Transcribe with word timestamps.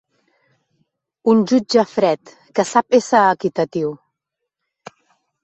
Un 1.33 1.43
jutge 1.51 1.83
fred, 1.91 2.33
que 2.61 2.67
sap 2.71 2.99
ésser 3.01 3.21
equitatiu. 3.35 3.95